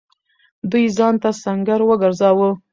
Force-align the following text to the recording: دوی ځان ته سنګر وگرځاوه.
دوی 0.71 0.85
ځان 0.97 1.15
ته 1.23 1.29
سنګر 1.43 1.79
وگرځاوه. 1.85 2.49